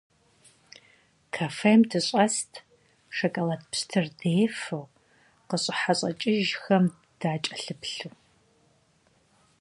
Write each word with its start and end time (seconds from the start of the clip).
Кафем 1.35 1.81
дыщӀэст, 1.89 2.51
шоколад 3.17 3.61
пщтыр 3.71 4.05
дефэу, 4.19 4.85
къыщӏыхьэ-щӏэкӏыжхэм 5.47 6.83
дакӀэлъыплъу. 7.19 8.13